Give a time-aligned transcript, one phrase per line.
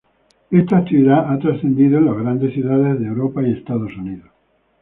[0.49, 4.31] Esta actividad ha trascendido en las grandes ciudades de Europa y Estados Unidos.